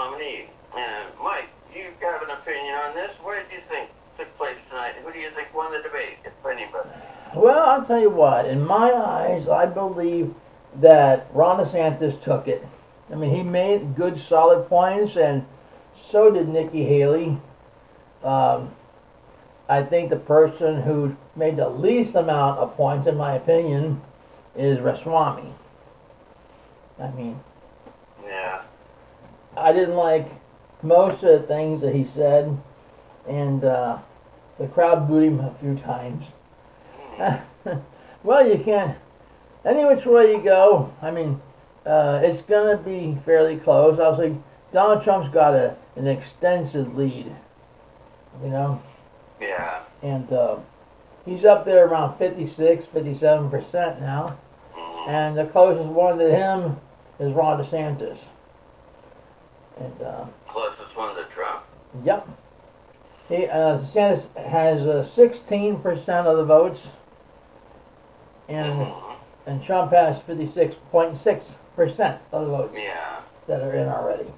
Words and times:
nominee. 0.00 0.46
And 0.76 1.08
Mike, 1.22 1.50
you 1.74 1.84
have 2.00 2.22
an 2.22 2.30
opinion 2.30 2.74
on 2.74 2.94
this. 2.94 3.10
What 3.22 3.36
did 3.36 3.54
you 3.54 3.62
think 3.68 3.90
took 4.16 4.34
place 4.38 4.56
tonight? 4.70 4.94
Who 5.04 5.12
do 5.12 5.18
you 5.18 5.30
think 5.30 5.54
won 5.54 5.72
the 5.72 5.82
debate, 5.82 6.18
if 6.24 6.32
anybody? 6.46 6.88
Well, 7.34 7.68
I'll 7.68 7.84
tell 7.84 8.00
you 8.00 8.10
what. 8.10 8.46
In 8.46 8.66
my 8.66 8.92
eyes, 8.92 9.46
I 9.48 9.66
believe 9.66 10.34
that 10.74 11.28
Ron 11.32 11.64
DeSantis 11.64 12.20
took 12.20 12.48
it. 12.48 12.66
I 13.12 13.14
mean, 13.16 13.34
he 13.34 13.42
made 13.42 13.94
good, 13.94 14.18
solid 14.18 14.68
points, 14.68 15.16
and 15.16 15.44
so 15.94 16.30
did 16.30 16.48
Nikki 16.48 16.84
Haley. 16.84 17.38
Um, 18.24 18.74
I 19.68 19.82
think 19.82 20.10
the 20.10 20.16
person 20.16 20.82
who 20.82 21.16
made 21.36 21.56
the 21.56 21.68
least 21.68 22.14
amount 22.14 22.58
of 22.58 22.74
points, 22.76 23.06
in 23.06 23.16
my 23.16 23.34
opinion, 23.34 24.00
is 24.56 24.80
Ramaswamy. 24.80 25.52
I 26.98 27.10
mean. 27.10 27.40
I 29.60 29.72
didn't 29.72 29.96
like 29.96 30.28
most 30.82 31.22
of 31.22 31.42
the 31.42 31.46
things 31.46 31.82
that 31.82 31.94
he 31.94 32.04
said, 32.04 32.56
and 33.28 33.64
uh, 33.64 33.98
the 34.58 34.66
crowd 34.66 35.06
booed 35.06 35.24
him 35.24 35.40
a 35.40 35.54
few 35.60 35.76
times. 35.76 36.26
well, 38.22 38.46
you 38.46 38.58
can't. 38.58 38.96
Any 39.64 39.84
which 39.84 40.06
way 40.06 40.32
you 40.32 40.42
go, 40.42 40.92
I 41.02 41.10
mean, 41.10 41.40
uh, 41.84 42.20
it's 42.22 42.42
gonna 42.42 42.78
be 42.78 43.18
fairly 43.24 43.56
close. 43.58 43.98
I 43.98 44.08
was 44.08 44.18
like, 44.18 44.32
Donald 44.72 45.02
Trump's 45.02 45.28
got 45.28 45.54
a 45.54 45.76
an 45.96 46.06
extensive 46.06 46.96
lead. 46.96 47.34
You 48.42 48.48
know, 48.48 48.82
Yeah. 49.40 49.80
and 50.02 50.32
uh, 50.32 50.56
he's 51.26 51.44
up 51.44 51.64
there 51.66 51.86
around 51.86 52.16
56, 52.16 52.86
57 52.86 53.50
percent 53.50 54.00
now, 54.00 54.38
Mhm. 54.74 55.08
and 55.08 55.36
the 55.36 55.44
closest 55.44 55.88
one 55.90 56.16
to 56.18 56.30
him 56.34 56.80
is 57.18 57.32
Ron 57.34 57.62
DeSantis. 57.62 58.18
And 59.78 60.02
uh, 60.02 60.24
Closest 60.48 60.96
one 60.96 61.14
to 61.16 61.24
Trump. 61.24 61.62
Yep. 62.04 62.28
He, 63.28 63.46
uh, 63.46 63.76
DeSantis 63.78 64.34
has 64.36 64.82
uh, 64.82 65.02
16% 65.06 66.08
of 66.26 66.36
the 66.36 66.44
votes, 66.44 66.88
and, 68.48 68.80
Mhm. 68.86 69.14
and 69.46 69.62
Trump 69.62 69.92
has 69.92 70.20
56.6% 70.20 72.18
of 72.32 72.44
the 72.46 72.50
votes 72.50 72.74
Yeah. 72.76 73.20
that 73.46 73.62
are 73.62 73.72
in 73.72 73.88
already. 73.88 74.32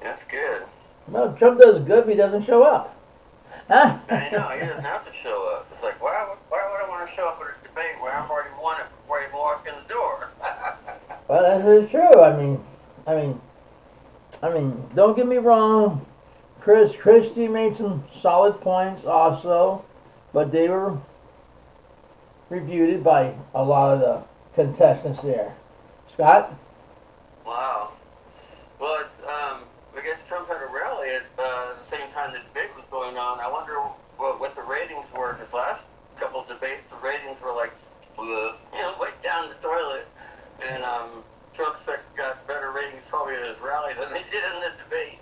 That's 0.00 0.22
good. 0.28 0.62
Well, 1.08 1.32
Trump 1.34 1.60
does 1.60 1.78
good, 1.80 2.04
but 2.04 2.10
he 2.10 2.16
doesn't 2.16 2.42
show 2.42 2.62
up. 2.64 2.96
Huh? 3.68 3.98
I 4.10 4.28
know, 4.30 4.48
he 4.48 4.66
doesn't 4.66 4.82
have 4.84 5.04
to 5.06 5.12
show 5.22 5.48
up. 5.54 5.66
It's 5.72 5.82
like, 5.82 6.02
why, 6.02 6.26
would- 6.28 6.38
why 6.48 6.68
would 6.72 6.84
I 6.84 6.88
want 6.88 7.08
to 7.08 7.14
show 7.14 7.28
up 7.28 7.40
at 7.40 7.46
a 7.46 7.68
debate 7.68 8.00
where 8.00 8.12
I've 8.12 8.28
already 8.28 8.50
won 8.60 8.80
it 8.80 8.86
before 9.02 9.20
I 9.20 9.26
even 9.26 9.36
walk 9.38 9.66
in 9.68 9.74
the 9.86 9.88
door? 9.94 10.28
well, 11.28 11.42
that 11.42 11.64
is 11.68 11.88
true. 11.90 12.20
I 12.20 12.36
mean, 12.36 12.64
I 13.06 13.14
mean, 13.14 13.40
I 14.42 14.48
mean, 14.48 14.88
don't 14.94 15.16
get 15.16 15.26
me 15.26 15.36
wrong. 15.36 16.06
Chris 16.60 16.94
Christie 16.94 17.48
made 17.48 17.76
some 17.76 18.04
solid 18.12 18.60
points 18.60 19.04
also, 19.04 19.84
but 20.32 20.52
they 20.52 20.68
were 20.68 20.98
refuted 22.48 23.02
by 23.02 23.34
a 23.54 23.62
lot 23.62 23.94
of 23.94 24.00
the 24.00 24.22
contestants 24.54 25.22
there. 25.22 25.54
Scott? 26.08 26.58
wow. 27.46 27.92
Well, 28.78 29.04
um, 29.24 29.62
I 29.96 30.02
guess 30.02 30.18
Trump 30.28 30.48
had 30.48 30.62
a 30.62 30.72
rally 30.72 31.10
at 31.10 31.22
uh, 31.38 31.74
the 31.74 31.96
same 31.96 32.10
time 32.12 32.32
the 32.32 32.40
debate 32.40 32.70
was 32.76 32.84
going 32.90 33.16
on. 33.16 33.40
I 33.40 33.50
wonder 33.50 33.74
what, 34.16 34.40
what 34.40 34.54
the 34.54 34.62
ratings 34.62 35.06
were. 35.16 35.34
Because 35.34 35.52
last 35.52 35.82
couple 36.18 36.44
debates, 36.44 36.82
the 36.90 36.96
ratings 36.96 37.40
were 37.42 37.54
like, 37.54 37.72
uh, 38.18 38.22
you 38.22 38.80
know, 38.80 38.94
way 39.00 39.10
down 39.22 39.48
the 39.48 39.54
toilet. 39.62 40.06
And 40.60 40.82
um, 40.84 41.22
Trump 41.54 41.76
got 42.16 42.46
better 42.46 42.70
ratings 42.72 43.02
probably 43.08 43.34
at 43.34 43.48
his 43.48 43.60
rally 43.60 43.94
than 43.94 44.12
they 44.12 44.24
did 44.30 44.44
in 44.54 44.60
the 44.60 44.72
debate. 44.84 45.18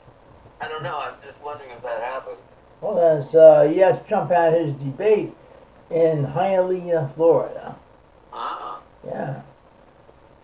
I 0.61 0.69
don't 0.69 0.83
know. 0.83 0.99
I'm 0.99 1.15
just 1.25 1.41
wondering 1.43 1.71
if 1.71 1.83
that 1.83 2.03
happened. 2.03 2.39
That's, 3.29 3.37
uh, 3.37 3.73
yes, 3.75 4.01
Trump 4.09 4.31
had 4.31 4.55
his 4.55 4.73
debate 4.73 5.35
in 5.91 6.25
Hialeah, 6.25 7.15
Florida. 7.15 7.77
Ah. 8.33 8.81
Yeah. 9.07 9.43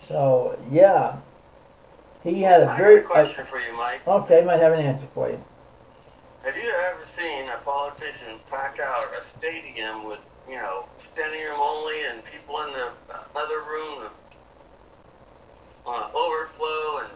So, 0.07 0.59
yeah. 0.71 1.17
He 2.23 2.43
had 2.43 2.63
a 2.63 2.71
I 2.71 2.77
very. 2.77 2.97
have 2.97 3.05
a 3.05 3.09
question 3.09 3.47
for 3.47 3.59
you, 3.59 3.75
Mike. 3.75 4.07
okay, 4.07 4.45
might 4.45 4.61
have 4.61 4.75
an 4.75 4.81
answer 4.85 5.07
for 5.15 5.31
you. 5.31 5.43
Have 6.43 6.57
you 6.57 6.69
ever 6.69 7.07
seen 7.17 7.49
a 7.49 7.57
politician 7.65 8.37
pack 8.51 8.79
out 8.81 9.07
a 9.17 9.39
stadium 9.39 10.05
with, 10.05 10.21
you 10.47 10.57
know, 10.57 10.85
standing 11.15 11.41
room 11.41 11.61
only 11.61 12.05
and 12.05 12.23
people 12.27 12.61
in 12.65 12.73
the 12.75 12.93
other 13.35 13.61
room, 13.65 14.09
uh, 15.87 16.11
overflow 16.13 16.99
and 17.05 17.09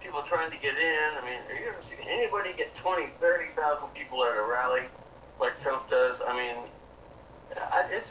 people 0.00 0.22
trying 0.22 0.52
to 0.52 0.56
get 0.58 0.78
in? 0.78 1.08
I 1.18 1.24
mean, 1.24 1.40
have 1.50 1.58
you 1.58 1.66
ever 1.66 1.82
seen 1.90 2.06
anybody 2.06 2.50
get 2.56 2.74
20, 2.76 3.06
30,000 3.18 3.88
people 3.88 4.22
at 4.22 4.36
a 4.36 4.42
rally 4.42 4.86
like 5.40 5.60
Trump 5.62 5.88
does? 5.90 6.16
I 6.26 6.34
mean, 6.34 6.56
I, 7.56 7.86
it's 7.92 8.08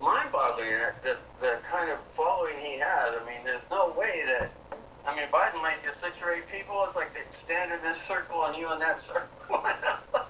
mind-boggling 0.00 0.70
that 0.70 1.02
the, 1.02 1.16
the 1.40 1.58
kind 1.70 1.90
of 1.90 1.98
following 2.16 2.56
he 2.62 2.78
has. 2.78 3.14
I 3.20 3.24
mean, 3.26 3.44
there's 3.44 3.62
no 3.70 3.94
way 3.96 4.22
that. 4.26 4.50
I 5.06 5.16
mean, 5.16 5.26
Biden 5.32 5.62
might 6.30 6.36
get 6.36 6.50
six 6.50 6.54
or 6.54 6.56
eight 6.56 6.60
people. 6.60 6.84
It's 6.86 6.96
like 6.96 7.12
they 7.14 7.20
stand 7.44 7.72
in 7.72 7.82
this 7.82 7.98
circle 8.06 8.44
and 8.44 8.56
you 8.56 8.72
in 8.72 8.78
that 8.80 9.00
circle. 9.06 9.28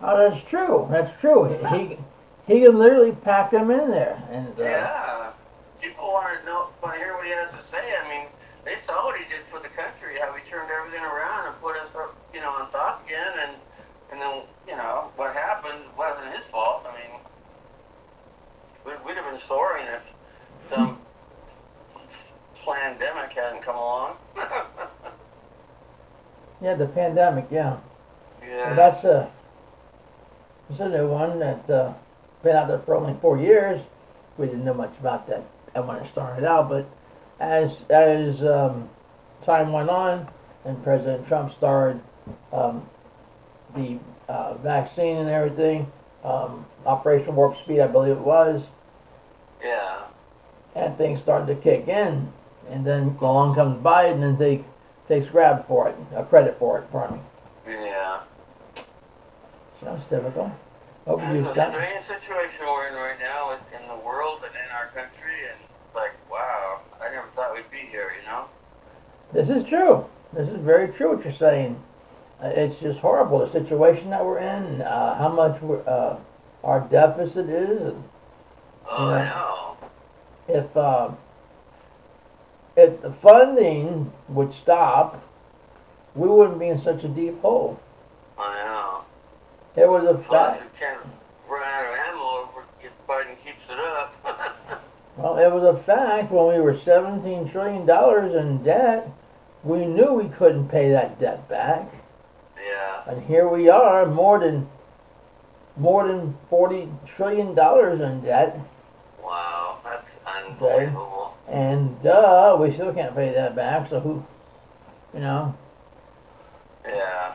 Oh, 0.03 0.17
that's 0.17 0.43
true. 0.49 0.89
That's 0.91 1.13
true. 1.21 1.45
He 1.45 1.99
he 2.47 2.65
can 2.65 2.79
literally 2.79 3.13
pack 3.13 3.51
them 3.51 3.71
in 3.71 3.91
there, 3.91 4.23
and 4.31 4.49
uh, 4.59 4.63
yeah. 4.63 5.33
People 5.79 6.09
want 6.09 6.41
to 6.41 6.47
know, 6.47 6.69
want 6.83 6.95
to 6.95 6.99
hear 6.99 7.15
what 7.17 7.27
he 7.27 7.33
has 7.33 7.51
to 7.51 7.63
say. 7.71 7.85
I 8.03 8.09
mean, 8.09 8.27
they 8.65 8.77
saw 8.87 9.05
what 9.05 9.21
he 9.21 9.25
did 9.29 9.45
for 9.51 9.61
the 9.61 9.69
country, 9.69 10.17
how 10.19 10.33
he 10.33 10.41
turned 10.49 10.71
everything 10.71 11.05
around 11.05 11.49
and 11.49 11.61
put 11.61 11.77
us, 11.77 11.89
you 12.33 12.41
know, 12.41 12.49
on 12.49 12.71
top 12.73 13.05
again, 13.05 13.33
and 13.45 13.57
and 14.11 14.21
then 14.21 14.43
you 14.67 14.75
know 14.75 15.13
what 15.17 15.35
happened 15.35 15.85
wasn't 15.99 16.35
his 16.35 16.47
fault. 16.51 16.87
I 16.89 16.97
mean, 16.97 17.21
we, 18.87 18.93
we'd 19.05 19.17
have 19.21 19.31
been 19.31 19.47
soaring 19.47 19.85
if 19.85 20.03
some 20.75 20.99
pandemic 22.65 23.33
hadn't 23.33 23.63
come 23.63 23.77
along. 23.77 24.17
yeah, 26.63 26.75
the 26.75 26.87
pandemic. 26.87 27.47
Yeah, 27.51 27.79
yeah. 28.43 28.75
that's 28.75 29.05
a 29.05 29.31
that's 30.69 30.81
a 30.81 30.89
new 30.89 31.09
one 31.09 31.39
that 31.39 31.69
uh, 31.69 31.95
been 32.43 32.57
out 32.57 32.69
there 32.69 32.79
for 32.79 32.95
only 32.95 33.15
four 33.21 33.39
years. 33.39 33.81
We 34.39 34.47
didn't 34.47 34.65
know 34.65 34.75
much 34.75 34.95
about 34.99 35.27
that 35.29 35.45
when 35.85 35.97
it 35.97 36.07
started 36.09 36.45
out, 36.45 36.69
but 36.69 36.87
as 37.39 37.85
as 37.91 38.43
um, 38.43 38.89
time 39.43 39.73
went 39.73 39.91
on 39.91 40.29
and 40.65 40.83
President 40.83 41.27
Trump 41.27 41.51
started 41.51 42.01
um, 42.53 42.89
the 43.75 43.99
uh, 44.29 44.55
vaccine 44.55 45.17
and 45.17 45.29
everything, 45.29 45.91
um, 46.25 46.67
Operation 46.87 47.35
Warp 47.35 47.57
Speed, 47.57 47.81
I 47.81 47.87
believe 47.87 48.13
it 48.13 48.21
was, 48.21 48.67
yeah. 49.63 50.03
and 50.75 50.97
things 50.97 51.21
started 51.21 51.47
to 51.47 51.55
kick 51.61 51.89
in, 51.89 52.33
and 52.69 52.87
then 52.87 53.17
along 53.21 53.55
comes 53.55 53.83
Biden 53.83 54.23
and 54.23 54.37
take 54.37 54.65
takes 55.11 55.27
grab 55.27 55.67
for 55.67 55.89
it, 55.89 55.97
uh, 56.17 56.23
credit 56.23 56.57
for 56.59 56.79
it, 56.79 56.91
pardon 56.93 57.17
me. 57.17 57.75
Yeah. 57.75 58.21
Sounds 59.83 60.09
typical. 60.09 60.53
Hope 61.07 61.21
you 61.23 61.41
It's 61.49 61.59
a 61.59 61.71
strange 61.73 62.07
situation 62.07 62.61
we're 62.65 62.87
in 62.87 62.95
right 62.95 63.19
now 63.19 63.51
in 63.53 63.89
the 63.89 64.07
world 64.07 64.43
and 64.45 64.55
in 64.55 64.71
our 64.71 64.87
country, 64.95 65.49
and 65.51 65.59
it's 65.61 65.97
like, 65.97 66.13
wow, 66.31 66.81
I 67.03 67.11
never 67.11 67.27
thought 67.35 67.53
we'd 67.53 67.69
be 67.73 67.89
here, 67.91 68.13
you 68.21 68.25
know? 68.29 68.45
This 69.33 69.49
is 69.49 69.65
true. 69.69 70.07
This 70.33 70.49
is 70.49 70.61
very 70.61 70.89
true 70.93 71.17
what 71.17 71.25
you're 71.25 71.33
saying. 71.33 71.83
Uh, 72.41 72.47
it's 72.49 72.79
just 72.79 73.01
horrible 73.01 73.41
the 73.41 73.49
situation 73.49 74.11
that 74.11 74.25
we're 74.25 74.39
in, 74.39 74.81
uh, 74.83 75.19
how 75.19 75.29
much 75.29 75.61
we're, 75.61 75.83
uh, 75.89 76.19
our 76.63 76.81
deficit 76.89 77.49
is. 77.49 77.81
and 77.81 78.05
Oh, 78.89 79.09
I 79.09 79.19
Yeah. 79.19 79.29
know. 79.31 79.77
If 80.47 80.77
uh, 80.77 81.11
if 82.81 83.03
the 83.03 83.13
funding 83.13 84.13
would 84.29 84.53
stop, 84.53 85.23
we 86.15 86.29
wouldn't 86.29 86.59
be 86.59 86.69
in 86.69 86.79
such 86.79 87.05
a 87.05 87.09
deep 87.09 87.41
hole. 87.43 87.81
I 88.39 88.55
know. 88.65 89.83
It 89.83 89.89
was 89.89 90.05
a 90.05 90.15
Plus, 90.15 90.59
fact. 90.59 90.73
we 90.73 90.79
can't 90.79 91.01
run 91.49 91.63
out 91.63 91.85
of 91.85 91.99
ammo 92.09 92.65
if 92.83 92.93
Biden 93.09 93.37
keeps 93.45 93.65
it 93.71 93.79
up. 93.79 94.83
Well, 95.17 95.37
it 95.39 95.53
was 95.53 95.65
a 95.65 95.77
fact 95.77 96.33
when 96.33 96.47
we 96.55 96.61
were 96.61 96.75
seventeen 96.75 97.47
trillion 97.47 97.85
dollars 97.85 98.35
in 98.35 98.63
debt. 98.63 99.11
We 99.63 99.85
knew 99.85 100.15
we 100.15 100.29
couldn't 100.31 100.69
pay 100.69 100.91
that 100.93 101.21
debt 101.21 101.47
back, 101.47 101.93
yeah. 102.57 103.03
and 103.07 103.23
here 103.27 103.47
we 103.47 103.69
are, 103.69 104.07
more 104.07 104.39
than 104.39 104.69
more 105.77 106.07
than 106.09 106.39
forty 106.49 106.89
trillion 107.05 107.55
dollars 107.55 108.01
in 108.01 108.23
debt, 108.23 108.59
Wow, 109.23 109.79
that's 109.85 110.09
unbelievable. 110.25 111.20
And 111.51 112.07
uh, 112.07 112.57
we 112.59 112.73
still 112.73 112.95
can't 112.95 113.15
pay 113.15 113.33
that 113.33 113.57
back. 113.57 113.89
So 113.89 114.01
who, 114.01 114.25
you 115.13 115.21
know, 115.21 115.57
Yeah. 116.87 117.35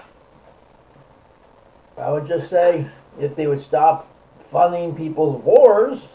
I 1.97 2.11
would 2.11 2.27
just 2.27 2.49
say 2.49 2.87
if 3.19 3.35
they 3.35 3.47
would 3.47 3.61
stop 3.61 4.07
funding 4.51 4.95
people's 4.95 5.41
wars. 5.43 6.07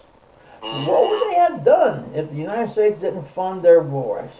What 0.60 1.08
would 1.08 1.30
they 1.30 1.36
have 1.36 1.64
done 1.64 2.12
if 2.14 2.30
the 2.30 2.36
United 2.36 2.70
States 2.70 3.00
didn't 3.00 3.24
fund 3.24 3.62
their 3.62 3.82
wars? 3.82 4.30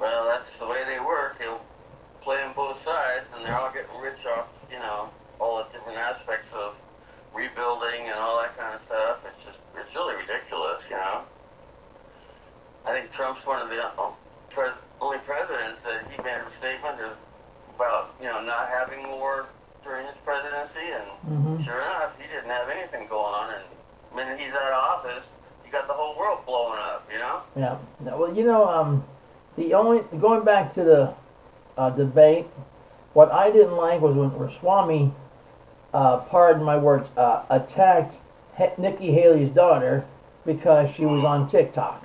Well, 0.00 0.26
that's 0.26 0.50
the 0.58 0.66
way 0.66 0.82
they 0.84 0.98
work. 0.98 1.38
They'll 1.38 1.64
play 2.20 2.42
on 2.42 2.52
both 2.54 2.82
sides, 2.84 3.26
and 3.34 3.44
they're 3.44 3.56
all 3.56 3.72
getting 3.72 4.00
rich 4.00 4.26
off, 4.26 4.48
you 4.70 4.78
know, 4.78 5.10
all 5.38 5.58
the 5.58 5.78
different 5.78 5.98
aspects 5.98 6.48
of 6.52 6.74
rebuilding 7.32 8.10
and 8.10 8.14
all 8.18 8.40
that 8.42 8.58
kind 8.58 8.74
of 8.74 8.82
stuff. 8.86 9.18
It's 9.24 9.44
just, 9.44 9.58
it's 9.76 9.94
really 9.94 10.16
ridiculous, 10.16 10.82
you 10.90 10.96
know. 10.96 11.22
I 12.84 12.92
think 12.92 13.05
Trump's 13.16 13.44
one 13.46 13.62
of 13.62 13.68
the 13.70 13.82
uh, 13.82 14.10
pres- 14.50 14.76
only 15.00 15.18
presidents 15.18 15.80
that 15.84 16.04
he 16.10 16.22
made 16.22 16.36
a 16.36 16.50
statement 16.58 17.00
of- 17.00 17.16
about, 17.74 18.14
you 18.20 18.26
know, 18.26 18.40
not 18.42 18.68
having 18.68 19.08
war 19.08 19.46
during 19.84 20.06
his 20.06 20.16
presidency, 20.24 20.92
and 20.92 21.04
Mm-hmm. 21.26 21.64
sure 21.64 21.80
enough, 21.80 22.12
he 22.20 22.26
didn't 22.28 22.50
have 22.50 22.68
anything 22.68 23.08
going 23.08 23.34
on. 23.34 23.50
And 23.54 23.64
the 24.10 24.16
minute 24.16 24.38
he's 24.38 24.52
out 24.52 24.72
of 24.72 25.04
office, 25.04 25.24
you 25.64 25.72
got 25.72 25.86
the 25.88 25.92
whole 25.92 26.16
world 26.16 26.40
blowing 26.46 26.78
up, 26.78 27.08
you 27.12 27.18
know. 27.18 27.40
Yeah. 27.56 27.76
Well, 28.14 28.32
you 28.34 28.44
know, 28.44 28.68
um, 28.68 29.04
the 29.56 29.74
only 29.74 30.02
going 30.20 30.44
back 30.44 30.72
to 30.74 30.84
the 30.84 31.14
uh, 31.76 31.90
debate, 31.90 32.46
what 33.14 33.32
I 33.32 33.50
didn't 33.50 33.76
like 33.76 34.00
was 34.00 34.14
when 34.14 34.30
Ramaswamy, 34.32 35.12
uh, 35.92 36.18
pardon 36.18 36.62
my 36.62 36.76
words, 36.76 37.08
uh, 37.16 37.42
attacked 37.50 38.18
Nikki 38.78 39.12
Haley's 39.12 39.50
daughter 39.50 40.04
because 40.44 40.90
she 40.90 41.04
was 41.04 41.24
on 41.24 41.48
TikTok. 41.48 42.04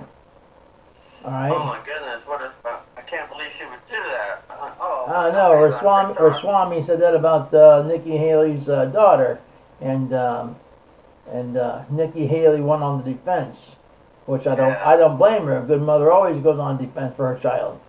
All 1.24 1.30
right. 1.30 1.52
Oh 1.52 1.64
my 1.64 1.78
goodness, 1.84 2.26
what 2.26 2.40
a, 2.40 2.52
uh, 2.68 2.80
I 2.96 3.00
can't 3.02 3.30
believe 3.30 3.50
she 3.56 3.64
would 3.64 3.78
do 3.88 3.96
that. 4.10 4.44
Uh, 4.50 4.70
oh, 4.80 5.30
nobody's 5.32 5.74
on 5.74 5.84
Ramaswamy, 5.84 6.08
TikTok. 6.08 6.22
Ramaswamy 6.22 6.82
said 6.82 7.00
that 7.00 7.14
about 7.14 7.54
uh, 7.54 7.82
Nikki 7.86 8.16
Haley's 8.16 8.68
uh, 8.68 8.86
daughter, 8.86 9.40
and 9.80 10.12
um, 10.12 10.56
and 11.30 11.56
uh, 11.56 11.84
Nikki 11.90 12.26
Haley 12.26 12.60
went 12.60 12.82
on 12.82 13.02
the 13.02 13.12
defense, 13.12 13.76
which 14.26 14.46
I 14.46 14.54
don't 14.54 14.70
Yeah. 14.70 14.88
I 14.88 14.96
don't 14.96 15.16
blame 15.16 15.46
her. 15.46 15.58
A 15.58 15.62
good 15.62 15.82
mother 15.82 16.10
always 16.10 16.38
goes 16.38 16.58
on 16.58 16.76
defense 16.76 17.14
for 17.16 17.32
her 17.32 17.40
child. 17.40 17.80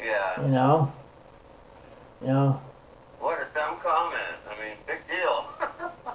Yeah, 0.00 0.42
You 0.42 0.48
know. 0.48 0.92
You 2.20 2.28
know. 2.28 2.60
what 3.20 3.38
a 3.38 3.46
dumb 3.54 3.78
comment. 3.80 4.36
I 4.50 4.60
mean, 4.60 4.76
big 4.86 5.06
deal. 5.06 5.46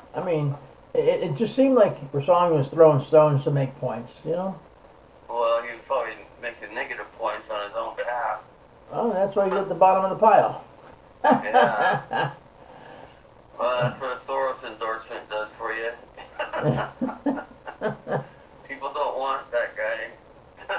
I 0.15 0.23
mean, 0.23 0.55
it, 0.93 1.23
it 1.23 1.35
just 1.35 1.55
seemed 1.55 1.75
like 1.75 1.97
Ramaswamy 2.11 2.57
was 2.57 2.67
throwing 2.69 2.99
stones 2.99 3.43
to 3.45 3.51
make 3.51 3.75
points. 3.77 4.13
You 4.25 4.31
know. 4.31 4.59
well, 5.29 5.61
he 5.63 5.71
was 5.71 5.81
probably 5.85 6.13
making 6.41 6.73
negative 6.73 7.05
points 7.17 7.45
on 7.51 7.67
his 7.67 7.77
own 7.77 7.95
behalf. 7.95 8.41
Well, 8.91 9.13
that's 9.31 9.37
why 9.37 9.45
he's 9.45 9.53
at 9.63 9.69
the 9.69 9.75
bottom 9.75 10.03
of 10.03 10.09
the 10.09 10.17
pile. 10.17 10.61
Yeah. 11.23 12.31
Well, 13.57 13.81
that's 13.81 14.01
what 14.01 14.17
a 14.17 14.19
Soros 14.27 14.61
endorsement 14.65 15.29
does 15.29 15.47
for 15.57 15.71
you. 15.71 15.91
people 18.67 18.91
don't 18.91 19.17
want 19.17 19.49
that 19.51 19.77
guy. 19.77 20.09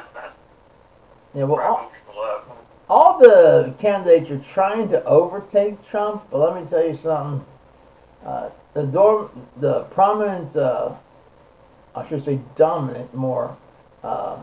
yeah. 1.34 1.44
Well, 1.44 1.60
all, 1.60 1.76
Propping 1.76 1.98
people 2.04 2.20
up. 2.20 2.66
all 2.90 3.18
the 3.20 3.72
candidates 3.78 4.30
are 4.30 4.38
trying 4.38 4.90
to 4.90 5.02
overtake 5.04 5.82
Trump, 5.88 6.26
but 6.30 6.38
let 6.38 6.54
me 6.62 6.68
tell 6.68 6.84
you 6.84 6.94
something. 6.94 7.46
Uh, 8.22 8.50
the 8.74 8.82
door, 8.82 9.30
the 9.56 9.84
prominent, 9.84 10.54
uh, 10.56 10.92
I 11.94 12.06
should 12.06 12.22
say 12.22 12.38
dominant, 12.56 13.14
more 13.14 13.56
uh, 14.02 14.42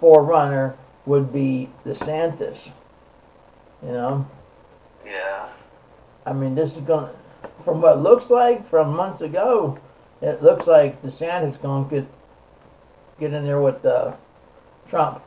forerunner 0.00 0.76
would 1.06 1.32
be 1.32 1.70
DeSantis. 1.86 2.72
You 3.84 3.92
know, 3.92 4.30
Yeah. 5.04 5.48
I 6.24 6.32
mean, 6.32 6.54
this 6.54 6.76
is 6.76 6.82
going, 6.82 7.06
to 7.06 7.22
from 7.64 7.80
what 7.80 7.96
it 7.98 8.00
looks 8.00 8.30
like 8.30 8.68
from 8.68 8.94
months 8.94 9.20
ago, 9.20 9.78
it 10.20 10.42
looks 10.42 10.66
like 10.66 11.02
DeSantis 11.02 11.52
is 11.52 11.56
going 11.56 11.88
to 11.88 11.94
get 11.94 12.06
get 13.18 13.32
in 13.32 13.44
there 13.44 13.60
with 13.60 13.84
uh, 13.84 14.14
Trump. 14.88 15.22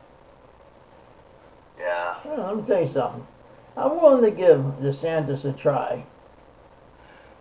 Yeah. 1.78 2.16
Well, 2.24 2.46
let 2.46 2.56
me 2.56 2.62
tell 2.62 2.80
you 2.80 2.86
something. 2.86 3.26
I'm 3.76 4.00
willing 4.00 4.24
to 4.24 4.30
give 4.30 4.60
DeSantis 4.80 5.44
a 5.44 5.52
try. 5.52 6.04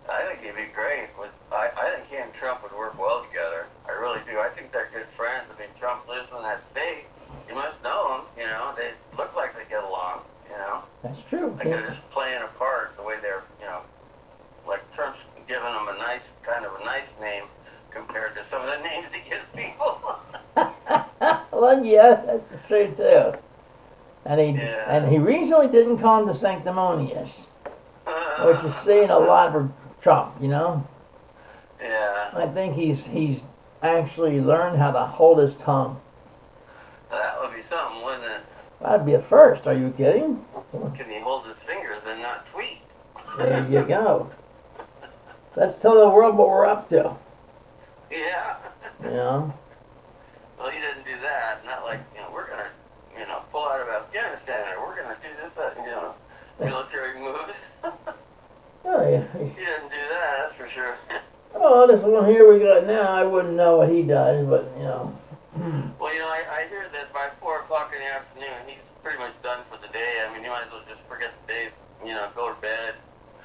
I 0.09 0.23
think 0.27 0.41
he'd 0.43 0.55
be 0.55 0.69
great. 0.73 1.07
With 1.17 1.31
I, 1.51 1.69
I 1.75 1.95
think 1.95 2.09
he 2.09 2.17
and 2.17 2.33
Trump 2.33 2.61
would 2.63 2.73
work 2.73 2.99
well 2.99 3.25
together. 3.25 3.67
I 3.87 3.93
really 3.93 4.19
do. 4.29 4.39
I 4.39 4.49
think 4.49 4.71
they're 4.71 4.89
good 4.93 5.07
friends. 5.15 5.45
I 5.55 5.59
mean, 5.59 5.69
Trump 5.79 6.07
lives 6.07 6.27
in 6.35 6.43
that 6.43 6.61
state. 6.71 7.05
You 7.47 7.55
must 7.55 7.81
know 7.83 8.17
them. 8.17 8.43
You 8.43 8.51
know, 8.51 8.73
they 8.75 8.91
look 9.17 9.35
like 9.35 9.55
they 9.55 9.63
get 9.69 9.83
along. 9.83 10.21
You 10.49 10.57
know, 10.57 10.83
That's 11.05 11.23
true. 11.23 11.53
like 11.57 11.63
they're 11.65 11.87
just 11.89 12.09
playing 12.11 12.41
a 12.41 12.47
part 12.57 12.95
the 12.97 13.03
way 13.03 13.15
they're. 13.21 13.43
You 13.59 13.65
know, 13.67 13.81
like 14.67 14.81
Trump's 14.95 15.19
giving 15.47 15.63
them 15.63 15.87
a 15.87 15.97
nice 15.97 16.21
kind 16.43 16.65
of 16.65 16.71
a 16.81 16.83
nice 16.83 17.07
name 17.21 17.43
compared 17.91 18.35
to 18.35 18.41
some 18.49 18.61
of 18.61 18.67
the 18.67 18.77
names 18.83 19.07
he 19.13 19.29
gives 19.29 19.45
people. 19.55 20.19
well, 21.51 21.85
yeah, 21.85 22.21
that's 22.25 22.43
true 22.67 22.91
too. 22.95 23.37
And 24.25 24.39
he 24.41 24.47
Yeah. 24.61 24.85
and 24.87 25.11
he 25.11 25.19
recently 25.19 25.67
didn't 25.67 25.99
call 25.99 26.23
him 26.23 26.29
DeSanctimonious, 26.33 27.45
which 28.45 28.63
is 28.63 28.75
saying 28.77 29.11
a 29.11 29.19
lot 29.19 29.51
for 29.51 29.69
Trump. 30.01 30.35
You 30.41 30.47
know, 30.47 30.87
yeah, 31.79 32.31
I 32.33 32.47
think 32.47 32.73
he's 32.75 33.05
he's 33.05 33.41
actually 33.83 34.41
learned 34.41 34.77
how 34.79 34.91
to 34.91 35.01
hold 35.05 35.37
his 35.37 35.53
tongue. 35.53 36.01
that 37.11 37.39
would 37.39 37.53
be 37.55 37.61
something, 37.61 38.03
wouldn't 38.03 38.23
it? 38.23 38.41
That'd 38.81 39.05
be 39.05 39.13
a 39.13 39.21
first. 39.21 39.67
Are 39.67 39.73
you 39.73 39.91
kidding? 39.95 40.43
Can 40.95 41.09
he 41.09 41.19
hold 41.19 41.45
his 41.45 41.57
fingers 41.65 42.01
and 42.07 42.21
not 42.21 42.45
tweet? 42.51 42.79
There 43.37 43.65
you 43.67 43.83
go. 43.83 44.31
Let's 45.55 45.77
tell 45.77 45.99
the 45.99 46.09
world 46.09 46.37
what 46.37 46.49
we're 46.49 46.65
up 46.65 46.87
to. 46.89 47.15
Yeah. 48.11 48.57
Know. 49.01 49.53
Well, 50.57 50.69
he 50.69 50.79
didn't 50.79 51.05
do 51.05 51.19
that. 51.21 51.65
Not 51.65 51.83
like, 51.83 52.01
you 52.13 52.21
know, 52.21 52.29
we're 52.33 52.49
gonna, 52.49 52.69
you 53.17 53.25
know, 53.25 53.41
pull 53.51 53.65
out 53.65 53.81
of 53.81 53.87
Afghanistan 53.87 54.73
or 54.77 54.87
we're 54.87 55.01
gonna 55.01 55.17
do 55.21 55.29
this, 55.41 55.53
that, 55.55 55.77
you 55.77 55.85
know, 55.85 56.13
military 56.59 57.19
moves. 57.19 57.53
Oh 58.87 59.01
yeah. 59.01 59.25
he 59.33 59.49
didn't 59.49 59.89
do 59.89 60.03
that, 60.13 60.45
that's 60.45 60.55
for 60.55 60.69
sure. 60.69 60.95
Oh, 61.55 61.87
this 61.87 62.01
one 62.03 62.29
here 62.29 62.51
we 62.51 62.59
got 62.59 62.85
now, 62.85 63.09
I 63.09 63.23
wouldn't 63.23 63.55
know 63.55 63.77
what 63.77 63.89
he 63.89 64.03
does, 64.03 64.45
but 64.45 64.69
you 64.77 64.83
know. 64.83 65.17
well, 65.99 66.13
you 66.13 66.19
know, 66.19 66.27
I, 66.27 66.43
I 66.51 66.67
hear 66.69 66.85
that 66.91 67.11
by 67.11 67.29
four 67.41 67.61
o'clock 67.61 67.91
in 67.95 67.99
the 67.99 68.13
afternoon, 68.13 68.67
he's 68.67 68.83
pretty 69.01 69.17
much 69.17 69.33
done 69.41 69.63
for 69.71 69.77
the 69.81 69.91
day. 69.91 70.21
I 70.21 70.31
mean, 70.33 70.43
you 70.43 70.49
might 70.49 70.65
as 70.65 70.71
well 70.71 70.83
just 70.87 71.01
forget 71.09 71.33
the 71.41 71.53
day, 71.53 71.69
you 72.05 72.13
know, 72.13 72.29
go 72.35 72.53
to 72.53 72.61
bed. 72.61 72.93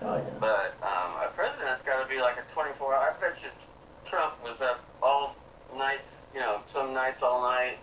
Oh 0.02 0.16
yeah. 0.16 0.24
But 0.40 0.76
um, 0.82 1.22
a 1.24 1.32
president's 1.34 1.84
got 1.84 2.02
to 2.02 2.08
be 2.08 2.20
like 2.20 2.36
a 2.36 2.44
24 2.52 2.94
hour. 2.94 3.14
I 3.16 3.20
bet 3.20 3.38
you 3.42 3.48
Trump 4.08 4.42
was 4.42 4.60
up 4.60 4.84
all 5.02 5.36
nights, 5.76 6.10
you 6.34 6.40
know, 6.40 6.60
some 6.72 6.92
nights 6.92 7.22
all 7.22 7.42
night. 7.42 7.78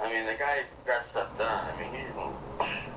I 0.00 0.12
mean, 0.12 0.24
the 0.24 0.38
guy 0.38 0.62
got 0.86 1.08
stuff 1.10 1.36
done. 1.36 1.66
I 1.66 1.80
mean, 1.80 1.90
he 1.92 2.06
didn't. 2.06 2.88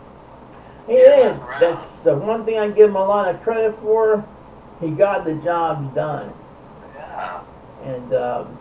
He 0.88 0.94
is. 0.94 1.40
That's 1.60 1.92
the 2.14 2.26
one 2.26 2.46
thing 2.46 2.58
I 2.60 2.70
give 2.70 2.90
him 2.90 2.96
a 2.96 3.06
lot 3.06 3.34
of 3.34 3.42
credit 3.44 3.78
for. 3.82 4.26
He 4.80 4.90
got 4.90 5.26
the 5.26 5.36
job 5.36 5.94
done. 5.94 6.34
Yeah. 6.96 7.42
And 7.84 8.14
um, 8.14 8.58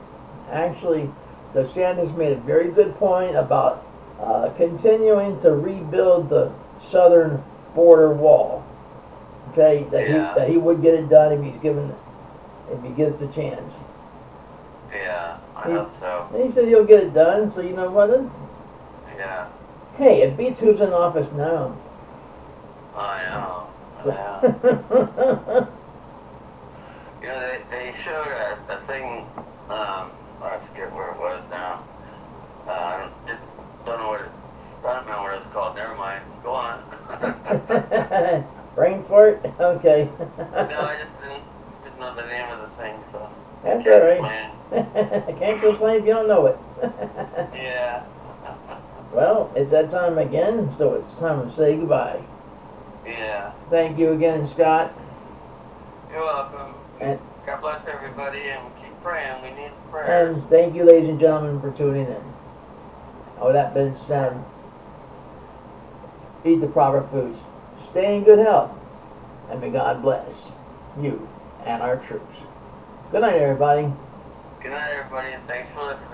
actually, 0.50 1.10
DeSantis 1.54 2.14
made 2.16 2.32
a 2.32 2.40
very 2.40 2.68
good 2.70 2.94
point 2.96 3.36
about 3.36 3.86
uh, 4.20 4.50
continuing 4.56 5.40
to 5.40 5.52
rebuild 5.52 6.28
the 6.28 6.52
southern 6.82 7.42
border 7.74 8.12
wall. 8.12 8.64
Okay, 9.52 9.86
that 9.90 10.08
Yeah. 10.08 10.28
he 10.34 10.40
that 10.40 10.48
he 10.50 10.56
would 10.58 10.82
get 10.82 10.94
it 10.94 11.08
done 11.08 11.32
if 11.32 11.42
he's 11.42 11.60
given, 11.62 11.94
if 12.70 12.82
he 12.82 12.90
gets 12.90 13.20
a 13.22 13.26
chance. 13.28 13.80
Yeah, 14.92 15.38
I 15.56 15.68
He- 15.68 15.74
hope 15.74 15.90
so. 15.98 16.26
And 16.34 16.44
he 16.44 16.52
said 16.52 16.68
he'll 16.68 16.84
get 16.84 17.02
it 17.02 17.14
done. 17.14 17.48
So 17.50 17.60
you 17.60 17.74
know 17.74 17.90
what? 17.90 18.10
Then, 18.10 18.30
Yeah, 19.16 19.46
hey, 19.96 20.22
it 20.22 20.36
beats 20.36 20.60
who's 20.60 20.80
in 20.80 20.92
office 20.92 21.32
now. 21.32 21.72
I 22.96 23.24
know. 23.30 23.70
So- 24.02 24.10
Yeah. 27.20 27.20
You 27.20 27.28
know, 27.28 27.40
they, 27.40 27.60
they 27.70 27.94
showed 28.02 28.28
a, 28.28 28.56
a 28.72 28.78
thing, 28.86 29.26
um, 29.68 30.10
I 30.40 30.58
forget 30.70 30.90
where 30.94 31.10
it 31.12 31.18
was 31.18 31.42
now. 31.50 31.84
Uh, 32.66 32.70
I 32.70 32.98
don't, 32.98 33.12
it, 33.30 33.38
don't 33.84 33.98
know 33.98 34.08
what 34.08 34.20
it, 34.22 34.30
I 34.86 34.94
don't 34.94 35.06
know 35.06 35.22
what 35.22 35.34
it's 35.34 35.52
called, 35.52 35.76
never 35.76 35.94
mind. 35.96 36.24
Go 36.42 36.52
on. 36.54 36.80
Brain 38.74 39.04
fart? 39.04 39.44
Okay. 39.60 40.08
no, 40.38 40.80
I 40.80 40.96
just 41.02 41.20
didn't, 41.20 41.42
didn't 41.84 41.98
know 42.00 42.14
the 42.14 42.26
name 42.26 42.48
of 42.48 42.60
the 42.60 42.68
thing, 42.82 42.94
so. 43.12 43.28
That's 43.62 43.86
all 43.86 44.00
right. 44.00 44.50
I 45.28 45.32
can't 45.38 45.60
complain 45.60 46.00
if 46.00 46.06
you 46.06 46.14
don't 46.14 46.26
know 46.28 46.46
it. 46.46 46.58
Yeah. 47.54 48.06
well, 49.12 49.52
it's 49.54 49.70
that 49.72 49.90
time 49.90 50.16
again, 50.16 50.70
so 50.74 50.94
it's 50.94 51.10
time 51.12 51.50
to 51.50 51.54
say 51.54 51.76
goodbye. 51.76 52.24
Yeah. 53.10 53.52
Thank 53.68 53.98
you 53.98 54.12
again, 54.12 54.46
Scott. 54.46 54.92
You're 56.10 56.24
welcome. 56.24 56.74
And- 57.00 57.20
God 57.46 57.60
bless 57.62 57.86
everybody 57.88 58.50
and 58.50 58.60
keep 58.76 59.02
praying. 59.02 59.42
We 59.42 59.50
need 59.50 59.72
prayer. 59.90 60.28
And 60.28 60.48
thank 60.48 60.74
you, 60.74 60.84
ladies 60.84 61.08
and 61.08 61.18
gentlemen, 61.18 61.60
for 61.60 61.70
tuning 61.76 62.06
in. 62.06 62.22
Oh, 63.40 63.52
that 63.52 63.74
being 63.74 63.94
said, 63.94 64.44
eat 66.44 66.60
the 66.60 66.66
proper 66.66 67.06
foods, 67.10 67.38
stay 67.90 68.16
in 68.16 68.24
good 68.24 68.38
health, 68.38 68.70
and 69.50 69.60
may 69.60 69.70
God 69.70 70.02
bless 70.02 70.52
you 71.00 71.26
and 71.64 71.82
our 71.82 71.96
troops. 71.96 72.36
Good 73.10 73.22
night, 73.22 73.40
everybody. 73.40 73.92
Good 74.62 74.70
night, 74.72 74.90
everybody, 74.90 75.32
and 75.32 75.46
thanks 75.46 75.72
for 75.74 75.86
listening. 75.86 76.10